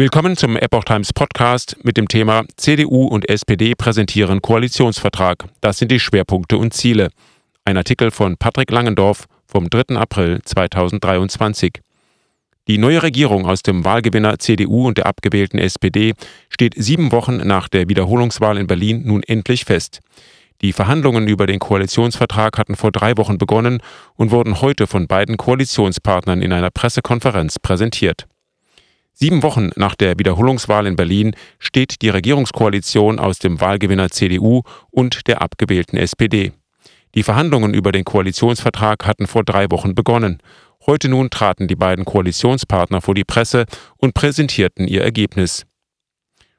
Willkommen 0.00 0.36
zum 0.36 0.56
Epoch 0.56 0.84
Times 0.84 1.12
Podcast 1.12 1.76
mit 1.82 1.96
dem 1.96 2.06
Thema 2.06 2.44
CDU 2.56 3.08
und 3.08 3.28
SPD 3.28 3.74
präsentieren 3.74 4.40
Koalitionsvertrag. 4.40 5.46
Das 5.60 5.78
sind 5.78 5.90
die 5.90 5.98
Schwerpunkte 5.98 6.56
und 6.56 6.72
Ziele. 6.72 7.08
Ein 7.64 7.76
Artikel 7.76 8.12
von 8.12 8.36
Patrick 8.36 8.70
Langendorf 8.70 9.24
vom 9.48 9.68
3. 9.68 9.96
April 9.96 10.38
2023. 10.44 11.80
Die 12.68 12.78
neue 12.78 13.02
Regierung 13.02 13.44
aus 13.44 13.62
dem 13.62 13.84
Wahlgewinner 13.84 14.38
CDU 14.38 14.86
und 14.86 14.98
der 14.98 15.06
abgewählten 15.06 15.58
SPD 15.58 16.14
steht 16.48 16.74
sieben 16.76 17.10
Wochen 17.10 17.38
nach 17.38 17.66
der 17.66 17.88
Wiederholungswahl 17.88 18.56
in 18.56 18.68
Berlin 18.68 19.02
nun 19.04 19.24
endlich 19.24 19.64
fest. 19.64 19.98
Die 20.62 20.72
Verhandlungen 20.72 21.26
über 21.26 21.48
den 21.48 21.58
Koalitionsvertrag 21.58 22.56
hatten 22.56 22.76
vor 22.76 22.92
drei 22.92 23.16
Wochen 23.16 23.36
begonnen 23.36 23.82
und 24.14 24.30
wurden 24.30 24.60
heute 24.60 24.86
von 24.86 25.08
beiden 25.08 25.36
Koalitionspartnern 25.36 26.40
in 26.40 26.52
einer 26.52 26.70
Pressekonferenz 26.70 27.58
präsentiert. 27.58 28.28
Sieben 29.20 29.42
Wochen 29.42 29.70
nach 29.74 29.96
der 29.96 30.16
Wiederholungswahl 30.20 30.86
in 30.86 30.94
Berlin 30.94 31.34
steht 31.58 32.02
die 32.02 32.08
Regierungskoalition 32.08 33.18
aus 33.18 33.40
dem 33.40 33.60
Wahlgewinner 33.60 34.10
CDU 34.10 34.62
und 34.92 35.26
der 35.26 35.42
abgewählten 35.42 35.96
SPD. 35.98 36.52
Die 37.16 37.24
Verhandlungen 37.24 37.74
über 37.74 37.90
den 37.90 38.04
Koalitionsvertrag 38.04 39.04
hatten 39.04 39.26
vor 39.26 39.42
drei 39.42 39.72
Wochen 39.72 39.96
begonnen. 39.96 40.38
Heute 40.86 41.08
nun 41.08 41.30
traten 41.30 41.66
die 41.66 41.74
beiden 41.74 42.04
Koalitionspartner 42.04 43.00
vor 43.00 43.16
die 43.16 43.24
Presse 43.24 43.66
und 43.96 44.14
präsentierten 44.14 44.86
ihr 44.86 45.02
Ergebnis. 45.02 45.66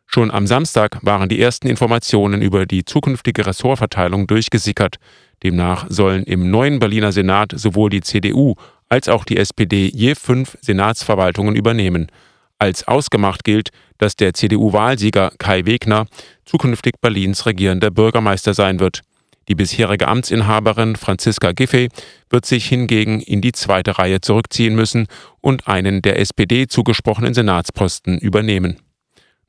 Schon 0.05 0.29
am 0.29 0.45
Samstag 0.45 0.99
waren 1.01 1.29
die 1.29 1.39
ersten 1.39 1.67
Informationen 1.69 2.41
über 2.41 2.65
die 2.65 2.83
zukünftige 2.83 3.45
Ressortverteilung 3.45 4.27
durchgesickert. 4.27 4.97
Demnach 5.43 5.85
sollen 5.87 6.25
im 6.25 6.51
neuen 6.51 6.79
Berliner 6.79 7.13
Senat 7.13 7.53
sowohl 7.55 7.89
die 7.89 8.01
CDU 8.01 8.55
als 8.89 9.07
auch 9.07 9.23
die 9.23 9.37
SPD 9.37 9.89
je 9.95 10.13
fünf 10.15 10.57
Senatsverwaltungen 10.59 11.55
übernehmen. 11.55 12.11
Als 12.59 12.87
ausgemacht 12.87 13.45
gilt, 13.45 13.69
dass 13.97 14.17
der 14.17 14.33
CDU-Wahlsieger 14.33 15.31
Kai 15.37 15.65
Wegner 15.65 16.05
zukünftig 16.45 16.95
Berlins 17.01 17.45
regierender 17.45 17.89
Bürgermeister 17.89 18.53
sein 18.53 18.79
wird. 18.79 19.01
Die 19.47 19.55
bisherige 19.55 20.07
Amtsinhaberin 20.07 20.95
Franziska 20.95 21.53
Giffey 21.53 21.89
wird 22.29 22.45
sich 22.45 22.67
hingegen 22.67 23.21
in 23.21 23.41
die 23.41 23.53
zweite 23.53 23.97
Reihe 23.97 24.21
zurückziehen 24.21 24.75
müssen 24.75 25.07
und 25.41 25.67
einen 25.67 26.03
der 26.03 26.19
SPD 26.19 26.67
zugesprochenen 26.67 27.33
Senatsposten 27.33 28.19
übernehmen. 28.19 28.77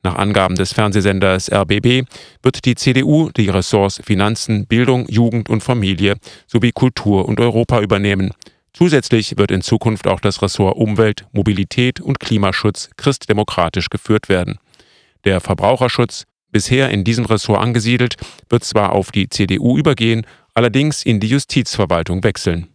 Nach 0.03 0.15
Angaben 0.15 0.55
des 0.55 0.73
Fernsehsenders 0.73 1.51
RBB 1.51 2.07
wird 2.41 2.65
die 2.65 2.73
CDU 2.73 3.29
die 3.29 3.49
Ressorts 3.49 4.01
Finanzen, 4.03 4.65
Bildung, 4.65 5.05
Jugend 5.07 5.49
und 5.49 5.61
Familie 5.61 6.15
sowie 6.47 6.71
Kultur 6.71 7.27
und 7.27 7.39
Europa 7.39 7.81
übernehmen. 7.81 8.31
Zusätzlich 8.73 9.37
wird 9.37 9.51
in 9.51 9.61
Zukunft 9.61 10.07
auch 10.07 10.19
das 10.19 10.41
Ressort 10.41 10.77
Umwelt, 10.77 11.25
Mobilität 11.33 11.99
und 11.99 12.19
Klimaschutz 12.19 12.89
christdemokratisch 12.97 13.89
geführt 13.89 14.29
werden. 14.29 14.59
Der 15.25 15.41
Verbraucherschutz, 15.41 16.25
bisher 16.51 16.89
in 16.89 17.03
diesem 17.03 17.25
Ressort 17.25 17.61
angesiedelt, 17.61 18.15
wird 18.49 18.63
zwar 18.63 18.93
auf 18.93 19.11
die 19.11 19.29
CDU 19.29 19.77
übergehen, 19.77 20.25
allerdings 20.53 21.03
in 21.03 21.19
die 21.19 21.27
Justizverwaltung 21.27 22.23
wechseln. 22.23 22.67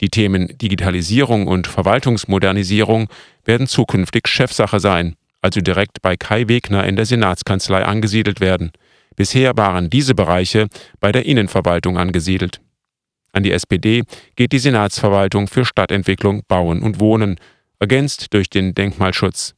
Die 0.00 0.08
Themen 0.08 0.58
Digitalisierung 0.58 1.46
und 1.46 1.66
Verwaltungsmodernisierung 1.66 3.08
werden 3.44 3.66
zukünftig 3.66 4.28
Chefsache 4.28 4.80
sein, 4.80 5.16
also 5.40 5.60
direkt 5.60 6.02
bei 6.02 6.16
Kai 6.16 6.48
Wegner 6.48 6.84
in 6.84 6.96
der 6.96 7.06
Senatskanzlei 7.06 7.84
angesiedelt 7.84 8.40
werden. 8.40 8.72
Bisher 9.16 9.56
waren 9.56 9.90
diese 9.90 10.14
Bereiche 10.14 10.68
bei 11.00 11.12
der 11.12 11.24
Innenverwaltung 11.26 11.96
angesiedelt. 11.96 12.60
An 13.34 13.42
die 13.42 13.52
SPD 13.52 14.04
geht 14.36 14.52
die 14.52 14.58
Senatsverwaltung 14.58 15.48
für 15.48 15.64
Stadtentwicklung, 15.64 16.42
Bauen 16.46 16.82
und 16.82 17.00
Wohnen, 17.00 17.38
ergänzt 17.80 18.32
durch 18.32 18.48
den 18.48 18.74
Denkmalschutz. 18.74 19.54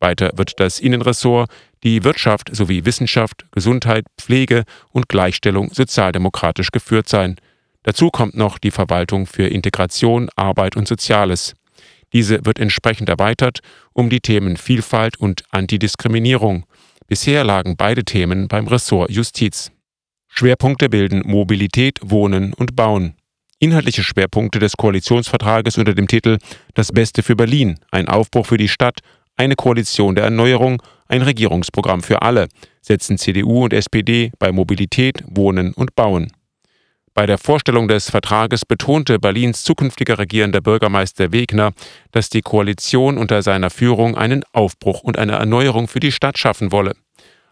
Weiter 0.00 0.32
wird 0.34 0.58
das 0.58 0.80
Innenressort, 0.80 1.48
die 1.84 2.02
Wirtschaft 2.02 2.54
sowie 2.54 2.84
Wissenschaft, 2.84 3.46
Gesundheit, 3.52 4.04
Pflege 4.18 4.64
und 4.90 5.08
Gleichstellung 5.08 5.70
sozialdemokratisch 5.72 6.72
geführt 6.72 7.08
sein. 7.08 7.36
Dazu 7.84 8.10
kommt 8.10 8.36
noch 8.36 8.58
die 8.58 8.72
Verwaltung 8.72 9.26
für 9.26 9.46
Integration, 9.46 10.28
Arbeit 10.34 10.76
und 10.76 10.88
Soziales. 10.88 11.54
Diese 12.12 12.44
wird 12.44 12.58
entsprechend 12.58 13.08
erweitert 13.08 13.60
um 13.92 14.10
die 14.10 14.20
Themen 14.20 14.56
Vielfalt 14.56 15.16
und 15.16 15.44
Antidiskriminierung. 15.50 16.66
Bisher 17.06 17.44
lagen 17.44 17.76
beide 17.76 18.04
Themen 18.04 18.48
beim 18.48 18.66
Ressort 18.66 19.10
Justiz. 19.10 19.70
Schwerpunkte 20.28 20.88
bilden 20.88 21.22
Mobilität, 21.26 21.98
Wohnen 22.02 22.54
und 22.54 22.74
Bauen. 22.74 23.14
Inhaltliche 23.62 24.02
Schwerpunkte 24.02 24.58
des 24.58 24.76
Koalitionsvertrages 24.76 25.78
unter 25.78 25.94
dem 25.94 26.08
Titel 26.08 26.38
Das 26.74 26.90
Beste 26.90 27.22
für 27.22 27.36
Berlin, 27.36 27.78
ein 27.92 28.08
Aufbruch 28.08 28.46
für 28.46 28.56
die 28.56 28.66
Stadt, 28.66 28.98
eine 29.36 29.54
Koalition 29.54 30.16
der 30.16 30.24
Erneuerung, 30.24 30.82
ein 31.06 31.22
Regierungsprogramm 31.22 32.02
für 32.02 32.22
alle 32.22 32.48
setzen 32.80 33.18
CDU 33.18 33.62
und 33.62 33.72
SPD 33.72 34.32
bei 34.40 34.50
Mobilität, 34.50 35.22
Wohnen 35.28 35.74
und 35.74 35.94
Bauen. 35.94 36.32
Bei 37.14 37.24
der 37.24 37.38
Vorstellung 37.38 37.86
des 37.86 38.10
Vertrages 38.10 38.66
betonte 38.66 39.20
Berlins 39.20 39.62
zukünftiger 39.62 40.18
regierender 40.18 40.60
Bürgermeister 40.60 41.30
Wegner, 41.30 41.70
dass 42.10 42.30
die 42.30 42.42
Koalition 42.42 43.16
unter 43.16 43.42
seiner 43.42 43.70
Führung 43.70 44.16
einen 44.16 44.42
Aufbruch 44.52 45.04
und 45.04 45.20
eine 45.20 45.34
Erneuerung 45.34 45.86
für 45.86 46.00
die 46.00 46.10
Stadt 46.10 46.36
schaffen 46.36 46.72
wolle. 46.72 46.96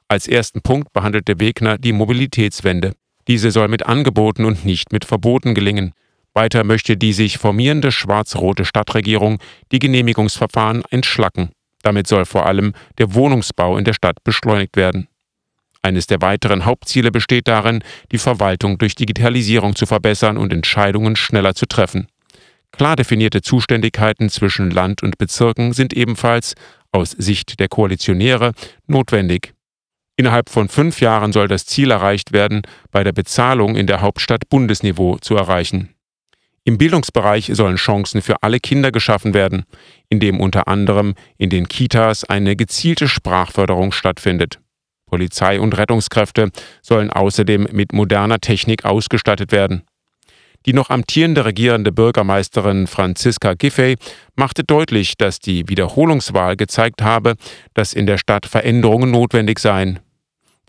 Als 0.08 0.26
ersten 0.26 0.60
Punkt 0.60 0.92
behandelte 0.92 1.38
Wegner 1.38 1.78
die 1.78 1.92
Mobilitätswende. 1.92 2.94
Diese 3.30 3.52
soll 3.52 3.68
mit 3.68 3.86
Angeboten 3.86 4.44
und 4.44 4.64
nicht 4.64 4.90
mit 4.90 5.04
Verboten 5.04 5.54
gelingen. 5.54 5.92
Weiter 6.34 6.64
möchte 6.64 6.96
die 6.96 7.12
sich 7.12 7.38
formierende 7.38 7.92
schwarz-rote 7.92 8.64
Stadtregierung 8.64 9.38
die 9.70 9.78
Genehmigungsverfahren 9.78 10.82
entschlacken. 10.90 11.50
Damit 11.84 12.08
soll 12.08 12.24
vor 12.24 12.46
allem 12.46 12.72
der 12.98 13.14
Wohnungsbau 13.14 13.78
in 13.78 13.84
der 13.84 13.92
Stadt 13.92 14.24
beschleunigt 14.24 14.74
werden. 14.74 15.06
Eines 15.80 16.08
der 16.08 16.20
weiteren 16.20 16.64
Hauptziele 16.64 17.12
besteht 17.12 17.46
darin, 17.46 17.84
die 18.10 18.18
Verwaltung 18.18 18.78
durch 18.78 18.96
Digitalisierung 18.96 19.76
zu 19.76 19.86
verbessern 19.86 20.36
und 20.36 20.52
Entscheidungen 20.52 21.14
schneller 21.14 21.54
zu 21.54 21.66
treffen. 21.66 22.08
Klar 22.72 22.96
definierte 22.96 23.42
Zuständigkeiten 23.42 24.28
zwischen 24.28 24.72
Land 24.72 25.04
und 25.04 25.18
Bezirken 25.18 25.72
sind 25.72 25.92
ebenfalls 25.92 26.56
aus 26.90 27.12
Sicht 27.12 27.60
der 27.60 27.68
Koalitionäre 27.68 28.54
notwendig. 28.88 29.54
Innerhalb 30.20 30.50
von 30.50 30.68
fünf 30.68 31.00
Jahren 31.00 31.32
soll 31.32 31.48
das 31.48 31.64
Ziel 31.64 31.90
erreicht 31.90 32.34
werden, 32.34 32.60
bei 32.90 33.02
der 33.02 33.12
Bezahlung 33.12 33.74
in 33.74 33.86
der 33.86 34.02
Hauptstadt 34.02 34.50
Bundesniveau 34.50 35.16
zu 35.16 35.34
erreichen. 35.34 35.94
Im 36.64 36.76
Bildungsbereich 36.76 37.50
sollen 37.54 37.76
Chancen 37.76 38.20
für 38.20 38.42
alle 38.42 38.60
Kinder 38.60 38.92
geschaffen 38.92 39.32
werden, 39.32 39.64
indem 40.10 40.38
unter 40.38 40.68
anderem 40.68 41.14
in 41.38 41.48
den 41.48 41.68
Kitas 41.68 42.24
eine 42.24 42.54
gezielte 42.54 43.08
Sprachförderung 43.08 43.92
stattfindet. 43.92 44.58
Polizei 45.06 45.58
und 45.58 45.78
Rettungskräfte 45.78 46.50
sollen 46.82 47.08
außerdem 47.08 47.68
mit 47.72 47.94
moderner 47.94 48.40
Technik 48.40 48.84
ausgestattet 48.84 49.52
werden. 49.52 49.84
Die 50.66 50.74
noch 50.74 50.90
amtierende 50.90 51.46
regierende 51.46 51.92
Bürgermeisterin 51.92 52.86
Franziska 52.88 53.54
Giffey 53.54 53.96
machte 54.36 54.64
deutlich, 54.64 55.16
dass 55.16 55.38
die 55.38 55.66
Wiederholungswahl 55.66 56.56
gezeigt 56.56 57.00
habe, 57.00 57.36
dass 57.72 57.94
in 57.94 58.04
der 58.04 58.18
Stadt 58.18 58.44
Veränderungen 58.44 59.10
notwendig 59.10 59.60
seien. 59.60 60.00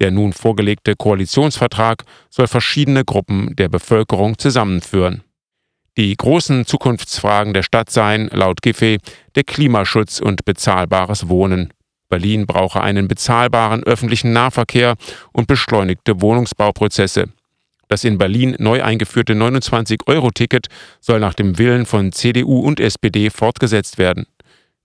Der 0.01 0.09
nun 0.09 0.34
vorgelegte 0.34 0.95
Koalitionsvertrag 0.95 2.06
soll 2.31 2.47
verschiedene 2.47 3.06
Gruppen 3.06 3.56
der 3.56 3.69
Bevölkerung 3.69 4.39
zusammenführen. 4.39 5.22
Die 5.95 6.16
großen 6.17 6.66
Zukunftsfragen 6.66 7.53
der 7.53 7.62
Stadt 7.62 7.91
seien, 7.91 8.28
laut 8.34 8.63
Giffey, 8.63 8.97
der 9.35 9.44
Klimaschutz 9.44 10.19
und 10.19 10.44
bezahlbares 10.44 11.29
Wohnen. 11.29 11.72
Berlin 12.09 12.47
brauche 12.47 12.81
einen 12.81 13.07
bezahlbaren 13.07 13.84
öffentlichen 13.84 14.34
Nahverkehr 14.34 14.95
und 15.34 15.45
beschleunigte 15.45 16.19
Wohnungsbauprozesse. 16.19 17.25
Das 17.88 18.03
in 18.03 18.18
Berlin 18.18 18.56
neu 18.57 18.81
eingeführte 18.81 19.33
29-Euro-Ticket 19.33 20.66
soll 21.00 21.19
nach 21.19 21.35
dem 21.35 21.59
Willen 21.59 21.85
von 21.85 22.12
CDU 22.12 22.62
und 22.62 22.79
SPD 22.79 23.29
fortgesetzt 23.29 24.00
werden. 24.00 24.25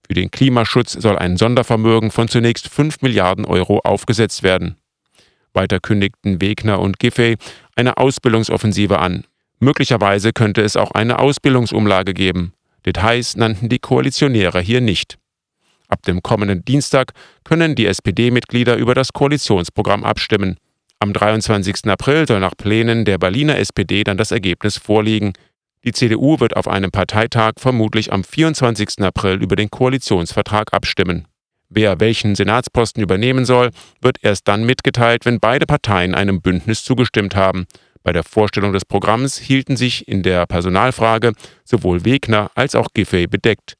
Für 0.05 0.13
den 0.13 0.29
Klimaschutz 0.29 0.93
soll 0.93 1.17
ein 1.17 1.37
Sondervermögen 1.37 2.11
von 2.11 2.27
zunächst 2.27 2.69
5 2.69 3.01
Milliarden 3.01 3.45
Euro 3.45 3.79
aufgesetzt 3.79 4.43
werden. 4.43 4.77
Weiter 5.57 5.81
kündigten 5.81 6.39
Wegner 6.39 6.79
und 6.79 6.99
Giffey 6.99 7.35
eine 7.75 7.97
Ausbildungsoffensive 7.97 8.99
an. 8.99 9.25
Möglicherweise 9.59 10.31
könnte 10.31 10.61
es 10.61 10.77
auch 10.77 10.91
eine 10.91 11.19
Ausbildungsumlage 11.19 12.13
geben. 12.13 12.53
Details 12.85 13.35
nannten 13.35 13.67
die 13.67 13.79
Koalitionäre 13.79 14.61
hier 14.61 14.79
nicht. 14.79 15.17
Ab 15.89 16.03
dem 16.03 16.21
kommenden 16.21 16.63
Dienstag 16.63 17.11
können 17.43 17.75
die 17.75 17.87
SPD-Mitglieder 17.87 18.77
über 18.77 18.93
das 18.93 19.13
Koalitionsprogramm 19.13 20.03
abstimmen. 20.03 20.57
Am 20.99 21.13
23. 21.13 21.85
April 21.85 22.27
soll 22.27 22.39
nach 22.39 22.55
Plänen 22.55 23.03
der 23.05 23.17
Berliner 23.17 23.57
SPD 23.57 24.03
dann 24.03 24.17
das 24.17 24.31
Ergebnis 24.31 24.77
vorliegen. 24.77 25.33
Die 25.83 25.91
CDU 25.91 26.39
wird 26.39 26.55
auf 26.55 26.67
einem 26.67 26.91
Parteitag 26.91 27.53
vermutlich 27.57 28.11
am 28.11 28.23
24. 28.23 28.99
April 28.99 29.41
über 29.41 29.55
den 29.55 29.69
Koalitionsvertrag 29.69 30.73
abstimmen. 30.73 31.27
Wer 31.69 31.99
welchen 31.99 32.35
Senatsposten 32.35 33.03
übernehmen 33.03 33.45
soll, 33.45 33.71
wird 34.01 34.17
erst 34.21 34.47
dann 34.47 34.65
mitgeteilt, 34.65 35.25
wenn 35.25 35.39
beide 35.39 35.65
Parteien 35.65 36.15
einem 36.15 36.41
Bündnis 36.41 36.83
zugestimmt 36.83 37.35
haben. 37.35 37.67
Bei 38.03 38.13
der 38.13 38.23
Vorstellung 38.23 38.71
des 38.71 38.85
Programms 38.85 39.37
hielten 39.37 39.75
sich 39.75 40.07
in 40.07 40.23
der 40.23 40.45
Personalfrage 40.45 41.33
sowohl 41.65 42.05
Wegner 42.05 42.51
als 42.55 42.73
auch 42.73 42.87
Giffey 42.93 43.27
bedeckt. 43.27 43.75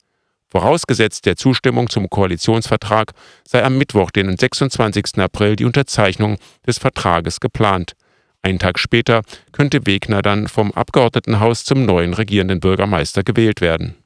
Vorausgesetzt 0.50 1.26
der 1.26 1.36
Zustimmung 1.36 1.90
zum 1.90 2.10
Koalitionsvertrag 2.10 3.12
sei 3.46 3.64
am 3.64 3.78
Mittwoch, 3.78 4.12
den 4.12 4.38
26. 4.38 5.20
April, 5.20 5.56
die 5.56 5.66
Unterzeichnung 5.66 6.38
des 6.66 6.78
Vertrages 6.78 7.40
geplant. 7.40 7.94
Einen 8.42 8.60
Tag 8.60 8.80
später 8.80 9.24
könnte 9.52 9.86
Wegner 9.86 10.22
dann 10.22 10.48
vom 10.48 10.72
Abgeordnetenhaus 10.72 11.66
zum 11.66 11.86
neuen 11.86 12.14
regierenden 12.14 12.62
Bürgermeister 12.62 13.24
gewählt 13.24 13.60
werden. 13.60 13.98